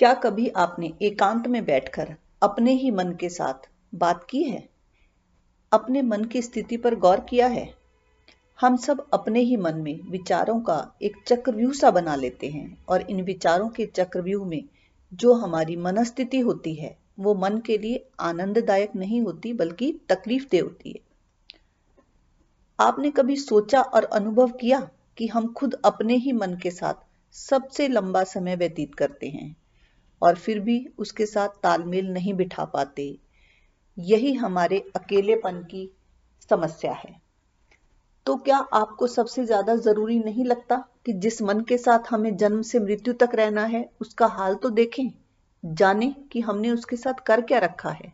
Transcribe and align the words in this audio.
क्या 0.00 0.14
कभी 0.14 0.48
आपने 0.48 0.92
एकांत 1.02 1.46
में 1.46 1.64
बैठकर 1.64 2.14
अपने 2.42 2.72
ही 2.72 2.90
मन 2.90 3.12
के 3.20 3.28
साथ 3.28 3.70
बात 3.94 4.26
की 4.30 4.42
है? 4.42 4.68
अपने 5.72 6.02
मन 6.02 6.24
की 6.24 6.42
स्थिति 6.42 6.76
पर 6.76 6.94
गौर 6.94 7.20
किया 7.20 7.46
है? 7.46 7.74
हम 8.60 8.76
सब 8.76 9.06
अपने 9.12 9.40
ही 9.40 9.56
मन 9.56 9.74
में 9.74 10.00
विचारों 10.10 10.60
का 10.60 10.94
एक 11.02 11.16
चक्रव्यूह 11.26 11.72
सा 11.72 11.90
बना 11.90 12.14
लेते 12.14 12.48
हैं 12.48 12.84
और 12.88 13.00
इन 13.10 13.22
विचारों 13.22 13.68
के 13.68 13.86
चक्रव्यूह 13.86 14.46
में 14.46 14.64
जो 15.14 15.32
हमारी 15.32 15.76
मनस्थिति 15.76 16.40
होती 16.40 16.74
है, 16.74 16.98
वो 17.18 17.34
मन 17.34 17.58
के 17.58 17.78
लिए 17.78 18.08
आनंददायक 18.20 18.96
नहीं 18.96 19.20
होती, 19.20 19.52
बल्कि 19.52 20.00
तकलीफ़ 20.08 20.48
दे 20.50 20.58
होती 20.58 20.90
है। 20.90 21.00
आपने 22.80 23.10
कभी 23.10 23.36
सोचा 23.36 23.80
और 23.80 24.04
अनुभव 24.04 24.50
किया 24.50 24.90
कि 25.16 25.26
हम 25.26 25.52
खुद 25.52 25.74
अपने 25.74 26.16
ही 26.16 26.32
मन 26.32 26.58
के 26.62 26.70
साथ 26.70 26.94
सबसे 27.32 27.88
लंबा 27.88 28.24
समय 28.24 28.56
व्यतीत 28.56 28.94
करते 28.94 29.28
हैं? 29.28 29.59
और 30.22 30.34
फिर 30.34 30.60
भी 30.60 30.86
उसके 30.98 31.26
साथ 31.26 31.48
तालमेल 31.48 32.06
नहीं 32.06 32.34
बिठा 32.34 32.64
पाते। 32.64 33.18
यही 33.98 34.32
हमारे 34.32 34.78
अकेलेपन 34.96 35.62
की 35.62 35.90
समस्या 36.50 36.92
है। 36.92 37.20
तो 38.26 38.36
क्या 38.36 38.56
आपको 38.56 39.06
सबसे 39.06 39.44
ज़्यादा 39.44 39.76
ज़रूरी 39.76 40.18
नहीं 40.18 40.44
लगता 40.44 40.76
कि 41.06 41.12
जिस 41.12 41.42
मन 41.42 41.60
के 41.60 41.78
साथ 41.78 41.98
हमें 42.10 42.36
जन्म 42.36 42.62
से 42.62 42.80
मृत्यु 42.80 43.14
तक 43.14 43.30
रहना 43.34 43.64
है, 43.64 43.90
उसका 44.00 44.26
हाल 44.26 44.54
तो 44.54 44.70
देखें, 44.70 45.10
जाने 45.64 46.14
कि 46.32 46.40
हमने 46.40 46.70
उसके 46.70 46.96
साथ 46.96 47.14
कर 47.14 47.40
क्या 47.40 47.58
रखा 47.58 47.90
है? 47.90 48.12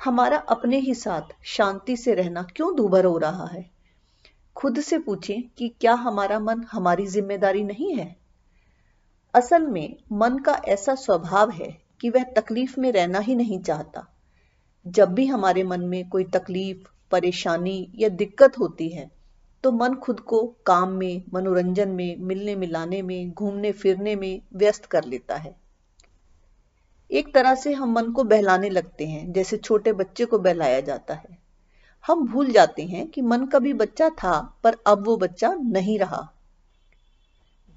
हमारा 0.00 0.38
अपने 0.38 0.78
ही 0.78 0.94
साथ 0.94 1.22
शांति 1.44 1.96
से 1.96 2.14
रहना 2.14 2.42
क्यों 2.42 2.76
दूभर 2.76 3.04
हो 3.04 3.18
रहा 3.18 3.46
है? 3.46 3.70
खुद 4.56 4.80
से 4.80 4.98
पूछें 4.98 5.42
कि 5.48 5.68
क्या 5.80 5.94
हमारा 5.94 6.38
मन 6.38 6.64
हमारी 6.72 7.06
ज़िम्मेदारी 7.06 7.64
नहीं 7.64 7.94
है? 7.94 8.25
असल 9.36 9.66
में 9.66 9.96
मन 10.12 10.38
का 10.38 10.52
ऐसा 10.64 10.94
स्वभाव 10.94 11.50
है 11.50 11.76
कि 12.00 12.10
वह 12.10 12.22
तकलीफ़ 12.22 12.80
में 12.80 12.92
रहना 12.92 13.18
ही 13.18 13.34
नहीं 13.34 13.58
चाहता। 13.60 14.06
जब 14.86 15.08
भी 15.08 15.26
हमारे 15.26 15.64
मन 15.64 15.80
में 15.80 16.08
कोई 16.08 16.24
तकलीफ़, 16.24 16.78
परेशानी 17.10 17.92
या 17.94 18.08
दिक्कत 18.08 18.58
होती 18.58 18.88
है 18.88 19.10
तो 19.64 19.72
मन 19.72 19.94
खुद 19.94 20.20
को 20.20 20.54
काम 20.66 20.88
में, 20.88 21.22
मनोरंजन 21.34 21.88
में, 21.88 22.16
मिलने 22.18 22.54
मिलाने 22.56 23.02
में, 23.02 23.30
घूमने 23.30 23.72
फिरने 23.72 24.16
में 24.16 24.42
व्यस्त 24.54 24.84
कर 24.84 25.04
लेता 25.04 25.36
है। 25.36 25.56
एक 27.10 27.34
तरह 27.34 27.54
से 27.54 27.72
हम 27.72 27.92
मन 27.92 28.10
को 28.12 28.24
बहलाने 28.24 28.70
लगते 28.70 29.06
हैं, 29.06 29.32
जैसे 29.32 29.56
छोटे 29.56 29.92
बच्चे 29.92 30.24
को 30.24 30.38
बहलाया 30.38 30.80
जाता 30.80 31.14
है। 31.14 31.38
हम 32.06 32.26
भूल 32.26 32.50
जाते 32.50 32.82
हैं 32.82 33.06
कि 33.08 33.22
मन 33.22 33.46
कभी 33.46 33.72
बच्चा 33.72 34.08
था, 34.08 34.60
पर 34.64 34.76
अब 34.86 35.06
वो 35.06 35.16
बच्चा 35.16 35.54
नहीं 35.54 35.98
रहा। 35.98 36.32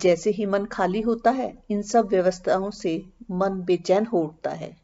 जैसे 0.01 0.29
ही 0.29 0.45
मन 0.45 0.65
खाली 0.65 1.01
होता 1.01 1.31
है, 1.31 1.63
इन 1.69 1.81
सब 1.81 2.07
व्यवस्थाओं 2.07 2.71
से 2.71 3.05
मन 3.31 3.61
बेचैन 3.61 4.05
हो 4.05 4.19
उठता 4.19 4.49
है 4.49 4.77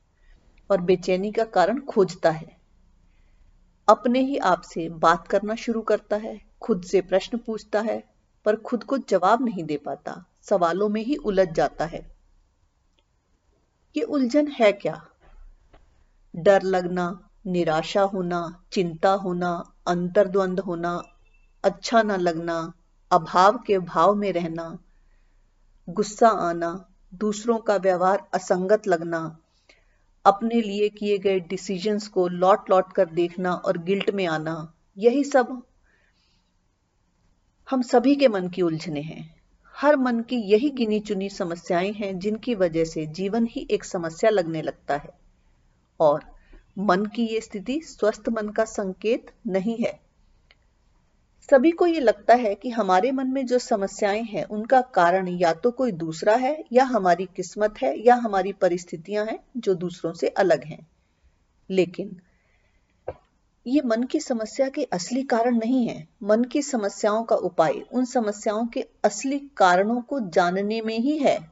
और 0.72 0.82
बेचैनी 0.82 1.32
का 1.32 1.44
कारण 1.44 1.80
खोजता 1.80 2.30
है। 2.30 2.58
अपने 3.90 4.20
ही 4.20 4.38
आप 4.38 4.62
से 4.62 4.90
बात 4.90 5.28
करना 5.28 5.56
शुरू 5.56 5.82
करता 5.82 6.16
है, 6.16 6.42
खुद 6.62 6.84
से 6.84 7.02
प्रश्न 7.02 7.38
पूछता 7.38 7.82
है, 7.82 8.04
पर 8.46 8.56
खुद 8.56 8.84
को 8.84 8.98
जवाब 8.98 9.46
नहीं 9.46 9.64
दे 9.64 9.78
पाता, 9.78 10.26
सवालों 10.42 10.90
में 10.90 11.02
ही 11.02 11.16
उलझ 11.16 11.50
जाता 11.50 11.86
है। 11.86 12.16
ये 13.98 14.04
उलझन 14.04 14.48
है 14.48 14.72
क्या? 14.72 15.08
डर 16.36 16.62
लगना, 16.62 17.30
निराशा 17.48 18.02
होना, 18.02 18.64
चिंता 18.72 19.12
होना, 19.12 19.74
अंतर्द्वंद 19.88 20.60
होना 20.60 21.02
अच्छा 21.64 22.02
न 22.02 22.12
लगना, 22.12 22.74
अभाव 23.12 23.58
के 23.68 23.80
भाव 23.80 24.16
में 24.16 24.34
रहना 24.34 24.78
गुस्सा 25.90 26.28
आना, 26.28 26.90
दूसरों 27.14 27.58
का 27.58 27.76
व्यवहार 27.76 28.28
असंगत 28.34 28.88
लगना, 28.88 29.38
अपने 30.26 30.62
लिए 30.62 30.90
किए 30.90 31.18
गए 31.18 31.40
डिसीजंस 31.40 32.08
को 32.08 32.28
लौट 32.28 32.70
लौट 32.70 32.94
कर 32.94 33.06
देखना 33.06 33.54
और 33.54 33.78
गिल्ट 33.78 34.10
में 34.10 34.28
आना, 34.28 34.74
यही 34.98 35.24
सब 35.24 35.64
हम 37.70 37.82
सभी 37.82 38.16
के 38.16 38.28
मन 38.28 38.50
की 38.50 38.62
उलझने 38.62 39.02
हैं। 39.02 39.36
हर 39.76 39.96
मन 39.96 40.22
की 40.22 40.36
यही 40.36 40.70
गिनी 40.70 41.00
चुनी 41.00 41.30
समस्याएँ 41.30 41.92
हैं 41.92 42.20
जिनकी 42.20 42.56
वजह 42.56 42.86
से 42.86 43.06
जीवन 43.06 43.48
ही 43.48 43.68
एक 43.72 43.84
समस्या 43.84 44.30
लगने 44.30 44.62
लगता 44.62 44.98
है। 44.98 45.10
और 46.00 46.24
मन 46.80 47.06
की 47.06 47.26
ये 47.26 47.42
स्थिति 47.42 47.82
स्वस्थ 47.82 48.30
मन 48.30 48.50
का 48.50 48.66
संकेत 48.66 49.32
नहीं 49.48 49.78
है। 49.78 50.05
सभी 51.52 51.72
को 51.72 51.88
ये 51.88 52.00
लगता 52.00 52.34
है 52.34 52.56
कि 52.56 52.70
हमारे 52.70 53.12
मन 53.12 53.28
में 53.28 53.46
जो 53.46 53.60
समस्याएँ 53.60 54.24
हैं, 54.24 54.44
उनका 54.44 54.82
कारण 54.82 55.28
या 55.28 55.54
तो 55.54 55.72
कोई 55.72 55.92
दूसरा 55.92 56.36
है, 56.36 56.64
या 56.74 56.84
हमारी 56.84 57.26
किस्मत 57.36 57.76
है, 57.84 58.06
या 58.06 58.16
हमारी 58.16 58.54
परिस्थितियाँ 58.54 59.26
हैं, 59.26 59.40
जो 59.58 59.74
दूसरों 59.74 60.14
से 60.14 60.28
अलग 60.28 60.64
हैं। 60.64 60.88
लेकिन 61.70 62.22
ये 63.68 63.82
मन 63.86 64.04
की 64.04 64.20
समस्या 64.20 64.70
के 64.70 64.84
असली 64.84 65.24
कारण 65.24 65.58
नहीं 65.58 65.88
है। 65.88 66.08
मन 66.24 66.44
की 66.44 66.62
समस्याओं 66.62 67.24
का 67.24 67.36
उपाय 67.36 67.74
उन 67.92 68.06
समस्याओं 68.06 68.68
के 68.68 68.86
असली 69.04 69.40
कारणों 69.40 70.02
को 70.02 70.20
जानने 70.20 70.82
में 70.82 71.00
ही 71.00 71.18
है। 71.18 71.52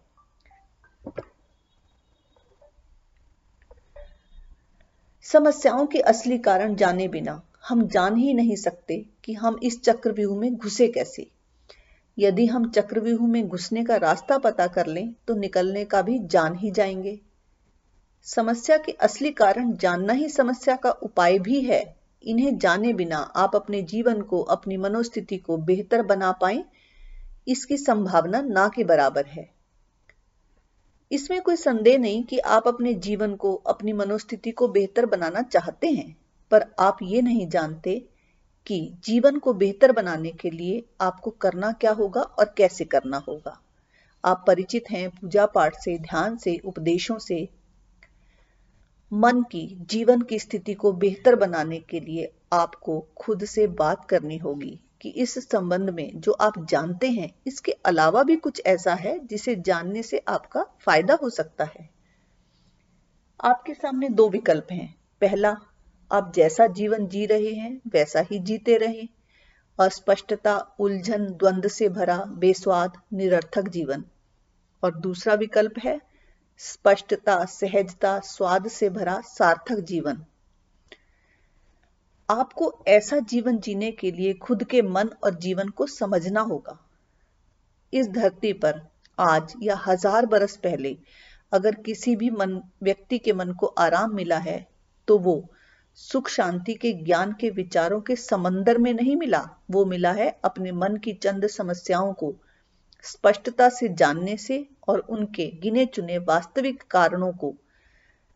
समस्याओं 5.22 5.86
के 5.86 6.00
असली 6.00 6.38
कारण 6.38 6.76
जाने 6.76 7.08
बिना 7.08 7.42
हम 7.68 7.88
जान 7.88 8.18
ही 8.18 8.34
नहीं 8.34 8.56
सकते 8.56 9.06
कि 9.24 9.34
हम 9.34 9.60
इस 9.64 9.82
चक्रव्यूह 9.82 10.40
में 10.40 10.56
घुसे 10.56 10.88
कैसे। 10.88 11.28
यदि 12.20 12.46
हम 12.46 12.72
चक्रव्यूह 12.72 13.28
में 13.28 13.48
घुसने 13.48 13.84
का 13.84 13.96
रास्ता 13.96 14.38
पता 14.38 14.68
कर 14.68 14.86
लें 14.86 15.16
तो 15.28 15.36
निकलने 15.36 15.86
का 15.86 16.02
भी 16.02 16.20
जान 16.20 16.56
ही 16.56 16.72
जाएँगे। 16.72 17.20
समस्या 18.24 18.78
के 18.78 18.92
असली 18.92 19.32
कारण 19.32 19.74
जानना 19.74 20.14
ही 20.14 20.30
समस्या 20.30 20.76
का 20.76 20.92
उपाय 20.92 21.40
भी 21.40 21.62
है। 21.62 21.96
इन्हें 22.24 22.58
जाने 22.58 22.94
बिना 22.94 23.18
आप 23.18 23.56
अपने 23.56 23.82
जीवन 23.82 24.22
को, 24.22 24.42
अपनी 24.42 24.78
मनोस्थिति 24.78 25.38
को 25.38 25.58
बेहतर 25.58 26.02
बना 26.02 26.32
पाए, 26.32 26.64
इसकी 27.48 27.78
संभावना 27.78 28.42
ना 28.42 28.68
के 28.68 28.84
बराबर 28.84 29.26
है। 29.26 29.54
इसमें 31.12 31.42
कोई 31.42 31.56
संदेह 31.56 31.98
नहीं 31.98 32.24
कि 32.24 32.38
आप 32.38 32.68
अपने 32.68 32.94
जीवन 32.94 33.36
को, 33.36 33.54
अपनी 33.54 33.94
मनोस्थिति 33.94 34.52
को 34.52 34.68
बेहतर 34.68 35.06
बनाना 35.06 35.42
चाहते 35.42 35.88
हैं। 35.88 36.23
पर 36.54 36.66
आप 36.80 36.98
ये 37.04 37.22
नहीं 37.22 37.48
जानते 37.48 38.06
कि 38.66 38.94
जीवन 39.04 39.40
को 39.40 39.54
बेहतर 39.54 39.92
बनाने 39.92 40.32
के 40.32 40.50
लिए 40.50 40.84
आपको 41.02 41.32
करना 41.32 41.72
क्या 41.72 41.92
होगा 41.92 42.22
और 42.22 42.54
कैसे 42.58 42.86
करना 42.86 43.18
होगा। 43.18 43.62
आप 44.26 44.44
परिचित 44.48 44.84
हैं 44.92 45.10
पूजा 45.10 45.46
पाठ 45.46 45.76
से, 45.76 45.98
ध्यान 45.98 46.38
से, 46.38 46.58
उपदेशों 46.66 47.20
से। 47.20 47.50
मन 49.14 49.42
की, 49.42 49.78
जीवन 49.82 50.22
की 50.22 50.40
स्थिति 50.40 50.74
को 50.74 50.92
बेहतर 50.92 51.36
बनाने 51.36 51.80
के 51.80 52.00
लिए 52.00 52.34
आपको 52.54 53.08
खुद 53.18 53.46
से 53.46 53.68
बात 53.68 54.06
करनी 54.06 54.38
होगी 54.38 54.80
कि 55.02 55.10
इस 55.10 55.50
संबंध 55.50 55.90
में 55.90 56.12
जो 56.16 56.32
आप 56.32 56.66
जानते 56.66 57.10
हैं, 57.10 57.36
इसके 57.48 57.72
अलावा 57.72 58.24
भी 58.24 58.36
कुछ 58.36 58.62
ऐसा 58.66 58.94
है 58.94 59.28
जिसे 59.28 59.56
जानने 59.56 60.04
से 60.04 60.24
आपका 60.28 60.66
फ़ायदा 60.80 61.14
हो 61.24 61.30
सकता 61.30 61.64
है। 61.64 61.90
आपके 63.44 63.74
सामने 63.74 64.10
दो 64.10 64.30
विकल्प 64.30 64.68
हैं। 64.72 64.96
पहला 65.22 65.56
आप 66.14 66.32
जैसा 66.36 66.68
जीवन 66.68 67.08
जी 67.08 67.26
रहे 67.26 67.54
हैं, 67.54 67.82
वैसा 67.88 68.20
ही 68.20 68.40
जीते 68.40 68.78
रहे। 68.78 69.08
अस्पष्टता, 69.80 70.76
उलझन 70.80 71.26
द्वंद 71.26 71.68
से 71.68 71.90
भरा, 71.90 72.18
बेस्वाद, 72.18 72.94
निरर्थक 73.14 73.68
जीवन। 73.68 74.04
और 74.84 74.96
दूसरा 74.96 75.34
विकल्प 75.34 75.74
है, 75.84 76.02
स्पष्टता, 76.58 77.46
सहजता, 77.46 78.20
स्वाद 78.20 78.68
से 78.68 78.90
भरा, 78.90 79.22
सार्थक 79.22 79.80
जीवन। 79.80 80.26
आपको 82.30 82.84
ऐसा 82.88 83.20
जीवन 83.20 83.58
जीने 83.58 83.92
के 83.92 84.12
लिए 84.12 84.34
खुद 84.34 84.64
के 84.64 84.82
मन 84.82 85.10
और 85.24 85.36
जीवन 85.36 85.70
को 85.70 85.88
समझना 85.88 86.42
होगा। 86.42 86.80
इस 87.94 88.08
धरती 88.08 88.54
पर 88.54 88.88
आज 89.20 89.54
या 89.64 89.76
हज़ार 89.88 90.26
बरस 90.26 90.58
पहले 90.58 90.98
अगर 91.52 91.76
किसी 91.76 92.16
भी 92.16 92.30
मन, 92.30 92.62
व्यक्ति 92.84 93.18
के 93.18 93.34
मन 93.34 93.52
को 93.52 93.66
आराम 93.66 94.16
मिला 94.16 94.38
है 94.38 94.68
तो 95.08 95.18
वो 95.18 95.53
सुख 95.98 96.30
शांति 96.30 96.74
के 96.74 96.92
ज्ञान 96.94 97.34
के 97.34 97.50
विचारों 97.50 98.00
के 98.02 98.16
समंदर 98.16 98.78
में 98.78 98.94
नहीं 98.94 99.16
मिला। 99.16 99.42
वो 99.72 99.86
मिला 99.86 100.12
है 100.12 100.30
अपने 100.46 100.72
मन 100.72 100.98
की 100.98 101.14
चंद 101.14 101.48
समस्याओं 101.48 102.14
को 102.14 102.34
स्पष्टता 103.04 103.70
से 103.70 103.90
जानने 103.90 104.38
से 104.38 104.68
और 104.88 105.00
उनके 105.00 105.48
गिने 105.60 105.86
चुने 105.86 106.18
वास्तविक 106.18 106.84
कारणों 106.92 107.32
को 107.34 107.54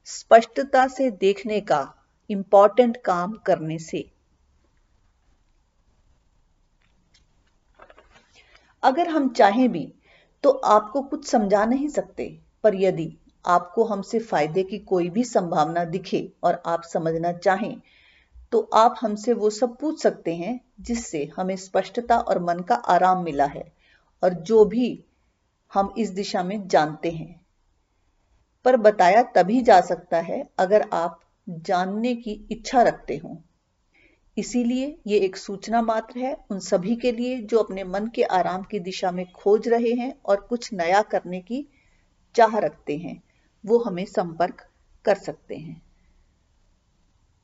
स्पष्टता 0.08 0.88
से 0.88 1.10
देखने 1.12 1.60
का 1.62 1.82
इंपॉर्टेंट 2.30 2.98
काम 3.06 3.34
करने 3.46 3.80
से। 3.80 4.12
अगर 8.84 9.08
हम 9.08 9.30
चाहें 9.30 9.72
भी 9.72 9.94
तो 10.44 10.50
आपको 10.50 11.02
कुछ 11.02 11.28
समझा 11.28 11.66
नहीं 11.66 11.88
सकते, 11.88 12.40
पर 12.64 12.76
यदि 12.76 13.18
आपको 13.48 13.84
हमसे 13.84 14.20
फ़ायदे 14.20 14.64
की 14.64 14.78
कोई 14.80 15.10
भी 15.10 15.24
संभावना 15.24 15.84
दिखे 15.86 16.32
और 16.44 16.62
आप 16.66 16.84
समझना 16.84 17.32
चाहें 17.32 17.82
तो 18.52 18.60
आप 18.74 18.96
हमसे 19.02 19.34
वो 19.34 19.50
सब 19.50 19.78
पूछ 19.78 20.02
सकते 20.02 20.36
हैं 20.36 20.60
जिससे 20.82 21.30
हमें 21.38 21.56
स्पष्टता 21.56 22.18
और 22.18 22.40
मन 22.44 22.60
का 22.60 22.76
आराम 22.76 23.24
मिला 23.24 23.46
है 23.46 23.72
और 24.24 24.34
जो 24.34 24.66
भी 24.66 25.06
हम 25.74 25.94
इस 25.98 26.10
दिशा 26.10 26.44
में 26.44 26.68
जानते 26.68 27.12
हैं। 27.12 27.42
पर 28.66 28.78
बताया 28.78 29.24
तभी 29.24 29.62
जा 29.62 29.82
सकता 29.82 30.18
है 30.18 30.44
अगर 30.60 30.90
आप 30.94 31.20
जानने 31.50 32.16
की 32.16 32.48
इच्छा 32.52 32.82
रखते 32.82 33.18
हो। 33.18 33.38
इसीलिए 34.38 34.98
ये 35.08 35.20
एक 35.20 35.38
सूचना 35.38 35.82
मात्र 35.82 36.20
है 36.20 36.36
उन 36.52 36.60
सभी 36.60 36.96
के 36.96 37.12
लिए 37.12 37.38
जो 37.42 37.60
अपने 37.60 37.84
मन 37.84 38.08
के 38.08 38.24
आराम 38.24 38.64
की 38.64 38.80
दिशा 38.80 39.12
में 39.12 39.26
खोज 39.32 39.68
रहे 39.68 39.94
हैं 39.94 40.14
और 40.26 40.42
कुछ 40.42 40.74
नया 40.74 41.02
करने 41.02 41.40
की 41.42 41.68
चाह 42.36 42.58
रखते 42.58 42.98
हैं। 42.98 43.22
वो 43.68 43.80
हमें 43.80 44.06
संपर्क 44.06 44.68
कर 45.06 45.16
सकते 45.16 45.56
हैं। 45.56 45.87